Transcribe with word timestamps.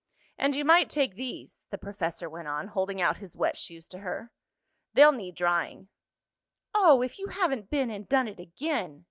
"And 0.39 0.55
you 0.55 0.65
might 0.65 0.89
take 0.89 1.13
these," 1.13 1.61
the 1.69 1.77
professor 1.77 2.27
went 2.27 2.47
on, 2.47 2.69
holding 2.69 2.99
out 2.99 3.17
his 3.17 3.37
wet 3.37 3.55
shoes 3.55 3.87
to 3.89 3.99
her. 3.99 4.31
"They'll 4.95 5.11
need 5.11 5.35
drying." 5.35 5.89
"Oh, 6.73 7.03
if 7.03 7.19
you 7.19 7.27
haven't 7.27 7.69
been 7.69 7.91
and 7.91 8.09
done 8.09 8.27
it 8.27 8.39
again!" 8.39 8.99